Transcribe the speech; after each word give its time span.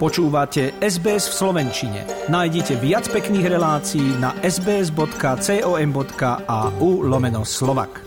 Počúvate 0.00 0.80
SBS 0.80 1.28
v 1.28 1.34
Slovenčine. 1.44 2.08
Nájdite 2.32 2.80
viac 2.80 3.04
pekných 3.12 3.52
relácií 3.52 4.16
na 4.16 4.32
sbs.com.au 4.40 5.04
lomeno 7.04 7.44
slovak. 7.44 8.00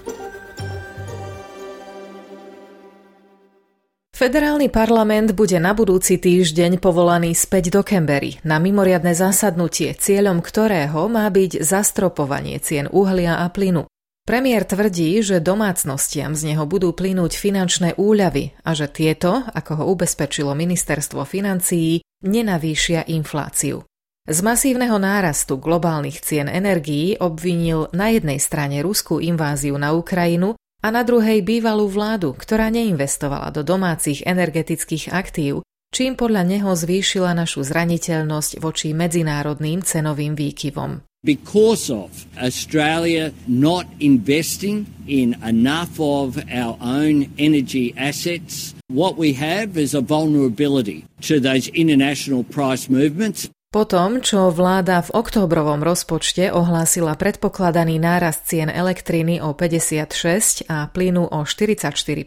Federálny 4.10 4.74
parlament 4.74 5.38
bude 5.38 5.62
na 5.62 5.78
budúci 5.78 6.18
týždeň 6.18 6.82
povolaný 6.82 7.38
späť 7.38 7.70
do 7.70 7.86
Canberry 7.86 8.42
na 8.42 8.58
mimoriadne 8.58 9.14
zasadnutie, 9.14 9.94
cieľom 9.94 10.42
ktorého 10.42 11.06
má 11.06 11.30
byť 11.30 11.62
zastropovanie 11.62 12.58
cien 12.58 12.90
uhlia 12.90 13.38
a 13.38 13.54
plynu. 13.54 13.93
Premiér 14.24 14.64
tvrdí, 14.64 15.20
že 15.20 15.44
domácnostiam 15.44 16.32
z 16.32 16.56
neho 16.56 16.64
budú 16.64 16.96
plynúť 16.96 17.36
finančné 17.36 18.00
úľavy 18.00 18.56
a 18.64 18.72
že 18.72 18.88
tieto, 18.88 19.44
ako 19.52 19.84
ho 19.84 19.86
ubezpečilo 19.92 20.56
ministerstvo 20.56 21.28
financií, 21.28 22.00
nenavýšia 22.24 23.04
infláciu. 23.12 23.84
Z 24.24 24.40
masívneho 24.40 24.96
nárastu 24.96 25.60
globálnych 25.60 26.24
cien 26.24 26.48
energií 26.48 27.20
obvinil 27.20 27.92
na 27.92 28.16
jednej 28.16 28.40
strane 28.40 28.80
ruskú 28.80 29.20
inváziu 29.20 29.76
na 29.76 29.92
Ukrajinu 29.92 30.56
a 30.80 30.88
na 30.88 31.04
druhej 31.04 31.44
bývalú 31.44 31.92
vládu, 31.92 32.32
ktorá 32.32 32.72
neinvestovala 32.72 33.52
do 33.52 33.68
domácich 33.68 34.24
energetických 34.24 35.12
aktív, 35.12 35.68
čím 35.94 36.18
podľa 36.18 36.44
neho 36.50 36.74
zvýšila 36.74 37.38
našu 37.38 37.62
zraniteľnosť 37.62 38.58
voči 38.58 38.98
medzinárodným 38.98 39.86
cenovým 39.86 40.34
výkyvom. 40.34 41.06
because 41.24 41.90
of 41.90 42.28
Australia 42.38 43.32
not 43.48 43.88
investing 44.00 44.86
in 45.08 45.36
enough 45.42 46.00
of 46.00 46.38
our 46.52 46.78
own 46.82 47.32
energy 47.40 47.96
assets, 47.96 48.76
what 48.92 49.16
we 49.16 49.34
have 49.34 49.78
is 49.78 49.96
a 49.96 50.02
vulnerability 50.04 51.06
to 51.22 51.40
those 51.40 51.72
international 51.72 52.44
price 52.44 52.92
movements. 52.92 53.50
Potom, 53.74 54.22
čo 54.22 54.54
vláda 54.54 55.02
v 55.02 55.18
októbrovom 55.18 55.82
rozpočte 55.82 56.54
ohlásila 56.54 57.18
predpokladaný 57.18 57.98
nárast 57.98 58.46
cien 58.46 58.70
elektriny 58.70 59.42
o 59.42 59.58
56 59.58 60.70
a 60.70 60.94
plynu 60.94 61.26
o 61.26 61.42
44 61.42 62.22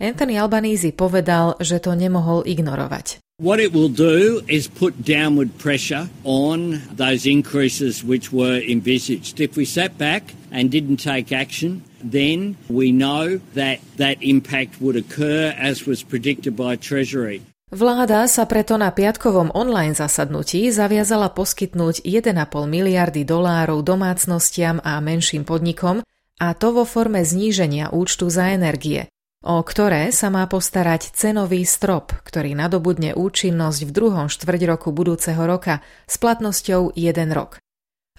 Anthony 0.00 0.40
Albanese 0.40 0.96
povedal, 0.96 1.60
že 1.60 1.76
to 1.76 1.92
nemohol 1.92 2.40
ignorovať. 2.48 3.20
What 3.36 3.60
it 3.60 3.76
will 3.76 3.92
do 3.92 4.40
is 4.48 4.64
put 4.64 5.04
downward 5.04 5.60
pressure 5.60 6.08
on 6.24 6.80
those 6.92 7.28
increases 7.28 8.00
which 8.00 8.32
were 8.32 8.56
envisaged. 8.60 9.40
If 9.40 9.60
we 9.60 9.68
sat 9.68 10.00
back 10.00 10.32
and 10.48 10.72
didn't 10.72 11.04
take 11.04 11.32
action, 11.32 11.84
then 12.00 12.56
we 12.68 12.92
know 12.96 13.44
that 13.52 13.84
that 14.00 14.20
impact 14.24 14.80
would 14.80 14.96
occur 14.96 15.52
as 15.56 15.84
was 15.84 16.00
predicted 16.00 16.56
by 16.56 16.80
Treasury. 16.80 17.44
Vláda 17.68 18.24
sa 18.26 18.48
preto 18.48 18.80
na 18.80 18.92
piatkovom 18.92 19.52
online 19.52 19.92
zasadnutí 19.92 20.68
zaviazala 20.72 21.32
poskytnúť 21.32 22.02
1,5 22.08 22.34
miliardy 22.66 23.24
dolárov 23.24 23.84
domácnostiam 23.84 24.80
a 24.80 24.96
menším 25.00 25.44
podnikom, 25.44 26.02
a 26.40 26.46
to 26.56 26.72
vo 26.72 26.88
forme 26.88 27.20
zníženia 27.20 27.92
účtu 27.92 28.32
za 28.32 28.48
energie 28.52 29.12
o 29.40 29.64
ktoré 29.64 30.12
sa 30.12 30.28
má 30.28 30.44
postarať 30.44 31.16
cenový 31.16 31.64
strop, 31.64 32.12
ktorý 32.12 32.52
nadobudne 32.52 33.16
účinnosť 33.16 33.80
v 33.88 33.90
druhom 33.90 34.26
štvrť 34.28 34.60
roku 34.68 34.92
budúceho 34.92 35.40
roka 35.40 35.80
s 36.04 36.20
platnosťou 36.20 36.92
1 36.92 37.32
rok. 37.32 37.56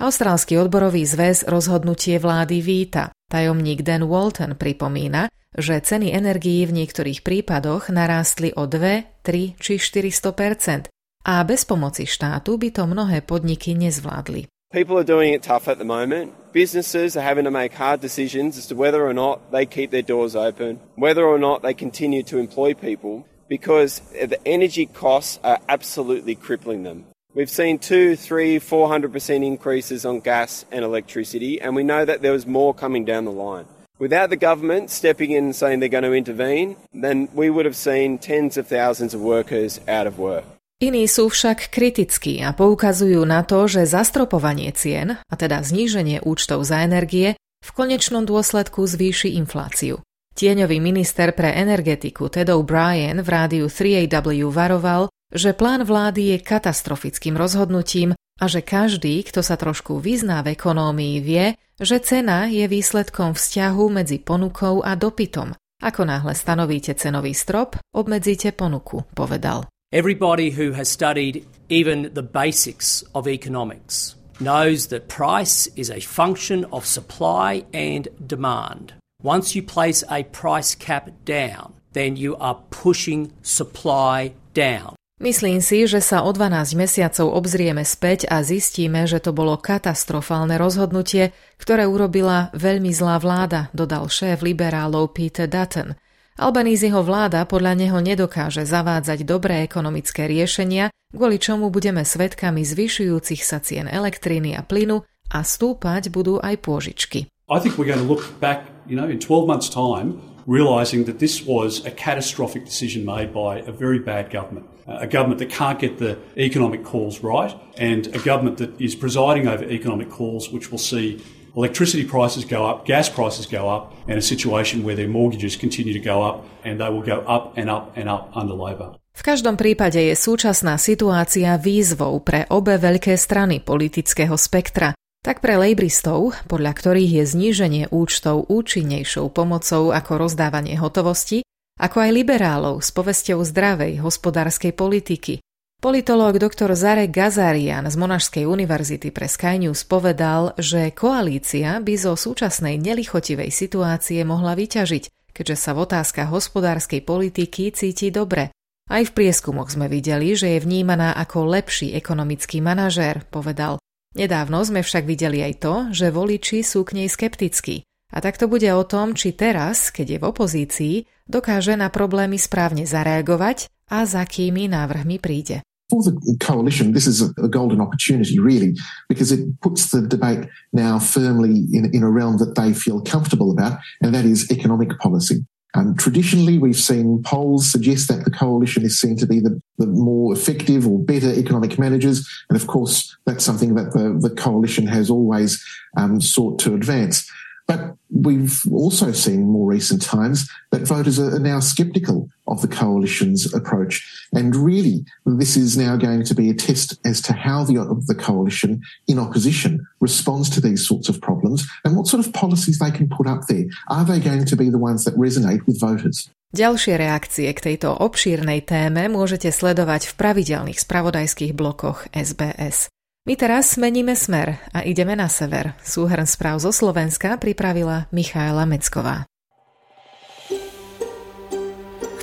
Austrálsky 0.01 0.57
odborový 0.57 1.05
zväz 1.05 1.45
rozhodnutie 1.45 2.17
vlády 2.17 2.57
víta. 2.65 3.13
Tajomník 3.29 3.85
Dan 3.85 4.09
Walton 4.09 4.57
pripomína, 4.57 5.29
že 5.53 5.77
ceny 5.77 6.09
energií 6.09 6.65
v 6.65 6.83
niektorých 6.83 7.21
prípadoch 7.21 7.93
narástli 7.93 8.49
o 8.57 8.65
2, 8.65 9.21
3 9.21 9.61
či 9.61 9.73
400% 9.77 10.89
a 11.21 11.33
bez 11.45 11.69
pomoci 11.69 12.09
štátu 12.09 12.57
by 12.57 12.69
to 12.73 12.83
mnohé 12.89 13.21
podniky 13.21 13.77
nezvládli. 13.77 14.49
People 14.71 14.97
are 14.97 15.03
doing 15.03 15.33
it 15.33 15.43
tough 15.43 15.67
at 15.67 15.79
the 15.79 15.83
moment. 15.83 16.33
Businesses 16.53 17.17
are 17.17 17.21
having 17.21 17.43
to 17.43 17.51
make 17.51 17.73
hard 17.73 17.99
decisions 17.99 18.57
as 18.57 18.67
to 18.67 18.75
whether 18.75 19.05
or 19.05 19.13
not 19.13 19.51
they 19.51 19.65
keep 19.65 19.91
their 19.91 20.01
doors 20.01 20.33
open, 20.33 20.79
whether 20.95 21.25
or 21.25 21.37
not 21.37 21.61
they 21.61 21.73
continue 21.73 22.23
to 22.23 22.37
employ 22.37 22.73
people, 22.73 23.27
because 23.49 23.99
the 24.13 24.39
energy 24.47 24.85
costs 24.85 25.41
are 25.43 25.59
absolutely 25.67 26.35
crippling 26.35 26.83
them. 26.83 27.03
We've 27.33 27.49
seen 27.49 27.79
two, 27.79 28.15
three, 28.15 28.59
four 28.59 28.87
hundred 28.87 29.11
percent 29.11 29.43
increases 29.43 30.05
on 30.05 30.21
gas 30.21 30.63
and 30.71 30.85
electricity, 30.85 31.59
and 31.59 31.75
we 31.75 31.83
know 31.83 32.05
that 32.05 32.21
there 32.21 32.31
was 32.31 32.47
more 32.47 32.73
coming 32.73 33.03
down 33.03 33.25
the 33.25 33.31
line. 33.31 33.65
Without 33.99 34.29
the 34.29 34.37
government 34.37 34.89
stepping 34.89 35.31
in 35.31 35.43
and 35.43 35.55
saying 35.55 35.81
they're 35.81 35.89
going 35.89 36.05
to 36.05 36.13
intervene, 36.13 36.77
then 36.93 37.27
we 37.33 37.49
would 37.49 37.65
have 37.65 37.75
seen 37.75 38.17
tens 38.17 38.55
of 38.55 38.67
thousands 38.67 39.13
of 39.13 39.19
workers 39.19 39.81
out 39.85 40.07
of 40.07 40.17
work. 40.17 40.45
Iní 40.81 41.05
sú 41.05 41.29
však 41.29 41.69
kritickí 41.69 42.41
a 42.41 42.57
poukazujú 42.57 43.21
na 43.21 43.45
to, 43.45 43.69
že 43.69 43.85
zastropovanie 43.85 44.73
cien, 44.73 45.13
a 45.13 45.33
teda 45.37 45.61
zníženie 45.61 46.25
účtov 46.25 46.65
za 46.65 46.81
energie, 46.81 47.37
v 47.61 47.69
konečnom 47.69 48.25
dôsledku 48.25 48.89
zvýši 48.89 49.37
infláciu. 49.37 50.01
Tieňový 50.33 50.81
minister 50.81 51.37
pre 51.37 51.53
energetiku 51.53 52.33
Ted 52.33 52.49
O'Brien 52.49 53.21
v 53.21 53.29
rádiu 53.29 53.69
3AW 53.69 54.49
varoval, 54.49 55.13
že 55.29 55.53
plán 55.53 55.85
vlády 55.85 56.33
je 56.33 56.37
katastrofickým 56.41 57.37
rozhodnutím 57.37 58.17
a 58.41 58.45
že 58.49 58.65
každý, 58.65 59.21
kto 59.21 59.45
sa 59.45 59.61
trošku 59.61 60.01
vyzná 60.01 60.41
v 60.41 60.57
ekonómii, 60.57 61.21
vie, 61.21 61.53
že 61.77 62.01
cena 62.01 62.49
je 62.49 62.65
výsledkom 62.65 63.37
vzťahu 63.37 63.85
medzi 64.01 64.17
ponukou 64.17 64.81
a 64.81 64.97
dopytom. 64.97 65.53
Ako 65.77 66.09
náhle 66.09 66.33
stanovíte 66.33 66.97
cenový 66.97 67.37
strop, 67.37 67.77
obmedzíte 67.93 68.49
ponuku, 68.49 69.05
povedal. 69.13 69.69
Everybody 69.91 70.55
who 70.55 70.71
has 70.71 70.87
studied 70.87 71.43
even 71.67 72.15
the 72.15 72.23
basics 72.23 73.03
of 73.11 73.27
economics 73.27 74.15
knows 74.39 74.87
that 74.87 75.11
price 75.11 75.67
is 75.75 75.91
a 75.91 75.99
function 75.99 76.63
of 76.71 76.87
supply 76.87 77.67
and 77.75 78.07
demand. 78.15 78.95
Once 79.21 79.51
you 79.51 79.59
place 79.59 79.99
a 80.07 80.23
price 80.31 80.79
cap 80.79 81.11
down, 81.27 81.75
then 81.91 82.15
you 82.15 82.39
are 82.39 82.63
pushing 82.71 83.35
supply 83.43 84.31
down. 84.55 84.95
Myslím 85.19 85.59
si, 85.59 85.83
že 85.83 85.99
sa 85.99 86.23
o 86.23 86.31
12 86.31 86.71
mesiacov 86.79 87.27
obzrieme 87.27 87.83
späť 87.83 88.31
a 88.31 88.47
zistíme, 88.47 89.03
že 89.11 89.19
to 89.19 89.35
bolo 89.35 89.59
katastrofálne 89.59 90.55
rozhodnutie, 90.55 91.35
ktoré 91.59 91.83
urobila 91.83 92.47
veľmi 92.55 92.95
zlá 92.95 93.19
vláda, 93.19 93.67
dodal 93.75 94.07
šéf 94.07 94.39
liberálov 94.39 95.11
Peter 95.11 95.51
Dutton– 95.51 95.93
Albaníziho 96.41 97.05
vláda 97.05 97.45
podľa 97.45 97.77
neho 97.77 98.01
nedokáže 98.01 98.65
zavádzať 98.65 99.29
dobré 99.29 99.61
ekonomické 99.61 100.25
riešenia, 100.25 100.89
kvôli 101.13 101.37
čomu 101.37 101.69
budeme 101.69 102.01
svedkami 102.01 102.65
zvyšujúcich 102.65 103.45
sa 103.45 103.61
cien 103.61 103.85
elektriny 103.85 104.57
a 104.57 104.65
plynu 104.65 105.05
a 105.29 105.45
stúpať 105.45 106.09
budú 106.09 106.41
aj 106.41 106.57
pôžičky. 106.65 107.29
I 107.45 107.61
think 107.61 107.77
we're 107.77 107.85
going 107.85 108.01
to 108.01 108.09
look 108.09 108.25
back, 108.41 108.65
you 108.89 108.97
know, 108.97 109.05
in 109.05 109.21
12 109.21 109.45
months 109.45 109.69
time 109.69 110.17
realizing 110.49 111.05
that 111.05 111.21
this 111.21 111.45
was 111.45 111.85
a 111.85 111.93
catastrophic 111.93 112.65
decision 112.65 113.05
made 113.05 113.29
by 113.29 113.61
a 113.61 113.71
very 113.71 114.01
bad 114.01 114.33
government. 114.33 114.65
A 114.89 115.05
government 115.05 115.37
that 115.45 115.53
can't 115.53 115.77
get 115.77 116.01
the 116.01 116.17
economic 116.41 116.81
calls 116.81 117.21
right, 117.21 117.53
and 117.77 118.09
a 118.17 118.19
government 118.25 118.57
that 118.57 118.73
is 118.81 118.97
presiding 118.97 119.45
over 119.45 119.61
economic 119.69 120.09
calls 120.09 120.49
which 120.49 120.73
will 120.73 120.81
see 120.81 121.21
electricity 121.55 122.07
prices 122.07 122.43
go 122.45 122.65
up, 122.65 122.85
gas 122.85 123.09
prices 123.09 123.45
go 123.45 123.67
up, 123.67 123.93
and 124.07 124.17
a 124.17 124.23
situation 124.23 124.83
where 124.83 124.95
their 124.95 125.11
mortgages 125.11 125.55
continue 125.55 125.93
to 125.93 126.03
go 126.03 126.23
up 126.23 126.45
and 126.63 126.79
they 126.79 126.89
will 126.89 127.05
go 127.05 127.23
up 127.27 127.57
and 127.57 127.69
up 127.69 127.95
and 127.97 128.07
up 128.07 128.31
under 128.35 128.55
Labor. 128.55 128.95
V 129.11 129.27
každom 129.27 129.59
prípade 129.59 129.99
je 129.99 130.15
súčasná 130.15 130.79
situácia 130.79 131.59
výzvou 131.59 132.23
pre 132.23 132.47
obe 132.47 132.79
veľké 132.79 133.19
strany 133.19 133.59
politického 133.59 134.39
spektra, 134.39 134.95
tak 135.21 135.43
pre 135.43 135.59
lejbristov, 135.59 136.33
podľa 136.47 136.71
ktorých 136.73 137.11
je 137.21 137.23
zníženie 137.27 137.83
účtov 137.91 138.47
účinnejšou 138.47 139.29
pomocou 139.29 139.91
ako 139.91 140.11
rozdávanie 140.15 140.79
hotovosti, 140.79 141.43
ako 141.77 141.97
aj 142.07 142.11
liberálov 142.15 142.75
s 142.79 142.89
povesťou 142.95 143.43
zdravej 143.45 143.99
hospodárskej 143.99 144.73
politiky, 144.73 145.43
Politológ 145.81 146.37
dr. 146.37 146.77
Zarek 146.77 147.09
Gazarian 147.09 147.89
z 147.89 147.97
Monašskej 147.97 148.45
univerzity 148.45 149.09
pre 149.09 149.25
Sky 149.25 149.57
News 149.57 149.81
povedal, 149.81 150.53
že 150.61 150.93
koalícia 150.93 151.81
by 151.81 151.97
zo 151.97 152.13
súčasnej 152.13 152.77
nelichotivej 152.77 153.49
situácie 153.49 154.21
mohla 154.21 154.53
vyťažiť, 154.53 155.33
keďže 155.33 155.57
sa 155.57 155.73
v 155.73 155.89
otázkach 155.89 156.29
hospodárskej 156.29 157.01
politiky 157.01 157.73
cíti 157.73 158.13
dobre. 158.13 158.53
Aj 158.93 159.01
v 159.01 159.09
prieskumoch 159.09 159.73
sme 159.73 159.89
videli, 159.89 160.37
že 160.37 160.53
je 160.53 160.59
vnímaná 160.61 161.17
ako 161.17 161.49
lepší 161.49 161.97
ekonomický 161.97 162.61
manažér, 162.61 163.25
povedal. 163.33 163.81
Nedávno 164.13 164.61
sme 164.61 164.85
však 164.85 165.09
videli 165.09 165.41
aj 165.41 165.53
to, 165.65 165.73
že 165.89 166.13
voliči 166.13 166.61
sú 166.61 166.85
k 166.85 167.01
nej 167.01 167.09
skeptickí. 167.09 167.81
A 168.13 168.21
tak 168.21 168.37
to 168.37 168.45
bude 168.45 168.69
o 168.69 168.85
tom, 168.85 169.17
či 169.17 169.33
teraz, 169.33 169.89
keď 169.89 170.05
je 170.13 170.17
v 170.21 170.27
opozícii, 170.29 170.95
dokáže 171.25 171.73
na 171.73 171.89
problémy 171.89 172.37
správne 172.37 172.85
zareagovať 172.85 173.65
a 173.89 174.05
za 174.05 174.21
akými 174.21 174.69
návrhmi 174.69 175.17
príde. 175.17 175.65
For 175.91 176.01
the 176.01 176.37
coalition, 176.39 176.93
this 176.93 177.05
is 177.05 177.21
a, 177.21 177.49
golden 177.49 177.81
opportunity, 177.81 178.39
really, 178.39 178.77
because 179.09 179.29
it 179.29 179.41
puts 179.59 179.91
the 179.91 180.01
debate 180.01 180.47
now 180.71 180.97
firmly 180.97 181.65
in, 181.73 181.93
in 181.93 182.01
a 182.01 182.09
realm 182.09 182.37
that 182.37 182.55
they 182.55 182.71
feel 182.71 183.01
comfortable 183.01 183.51
about, 183.51 183.77
and 184.01 184.15
that 184.15 184.23
is 184.23 184.49
economic 184.49 184.97
policy. 184.99 185.45
Um, 185.73 185.95
traditionally, 185.97 186.57
we've 186.57 186.79
seen 186.79 187.21
polls 187.23 187.69
suggest 187.69 188.07
that 188.07 188.23
the 188.23 188.31
coalition 188.31 188.83
is 188.83 188.99
seen 188.99 189.17
to 189.17 189.27
be 189.27 189.41
the, 189.41 189.61
the 189.77 189.87
more 189.87 190.33
effective 190.33 190.87
or 190.87 190.97
better 190.99 191.31
economic 191.33 191.77
managers. 191.77 192.27
And 192.49 192.59
of 192.59 192.67
course, 192.67 193.15
that's 193.25 193.43
something 193.43 193.75
that 193.75 193.91
the, 193.91 194.17
the 194.19 194.33
coalition 194.33 194.87
has 194.87 195.09
always 195.09 195.63
um, 195.97 196.21
sought 196.21 196.59
to 196.59 196.73
advance. 196.73 197.29
But 197.67 197.95
we've 198.09 198.59
also 198.69 199.13
seen 199.13 199.47
more 199.47 199.67
recent 199.67 200.01
times 200.01 200.49
that 200.71 200.81
voters 200.81 201.19
are 201.19 201.39
now 201.39 201.59
sceptical 201.61 202.27
of 202.51 202.61
the 202.61 202.67
coalition's 202.67 203.51
approach. 203.55 204.03
And 204.35 204.55
really, 204.55 205.05
this 205.25 205.55
is 205.55 205.79
now 205.79 205.95
going 205.95 206.23
to 206.27 206.35
be 206.35 206.51
a 206.51 206.53
test 206.53 206.99
as 207.07 207.21
to 207.23 207.33
how 207.33 207.63
the, 207.63 207.79
the 208.05 208.15
coalition 208.15 208.83
in 209.07 209.17
opposition 209.17 209.87
responds 209.99 210.49
to 210.51 210.61
these 210.61 210.85
sorts 210.85 211.07
of 211.07 211.23
problems 211.23 211.65
and 211.85 211.95
what 211.95 212.07
sort 212.07 212.25
of 212.25 212.33
policies 212.33 212.77
they 212.79 212.91
can 212.91 213.07
put 213.07 213.25
up 213.25 213.47
there. 213.47 213.65
Are 213.89 214.03
they 214.03 214.19
going 214.19 214.45
to 214.45 214.55
be 214.55 214.69
the 214.69 214.77
ones 214.77 215.05
that 215.05 215.15
resonate 215.15 215.65
with 215.65 215.79
voters? 215.79 216.29
Ďalšie 216.51 216.99
reakcie 216.99 217.47
k 217.55 217.63
tejto 217.63 217.95
obšírnej 217.95 218.67
téme 218.67 219.07
môžete 219.07 219.47
sledovať 219.55 220.11
v 220.11 220.17
pravidelných 220.19 220.83
spravodajských 220.83 221.55
blokoch 221.55 222.11
SBS. 222.11 222.91
My 223.23 223.39
teraz 223.39 223.79
meníme 223.79 224.19
smer 224.19 224.59
a 224.75 224.83
ideme 224.83 225.15
na 225.15 225.31
sever. 225.31 225.79
Súhrn 225.79 226.27
správ 226.27 226.59
zo 226.59 226.75
Slovenska 226.75 227.39
pripravila 227.39 228.11
Michaela 228.11 228.67
Mecková. 228.67 229.30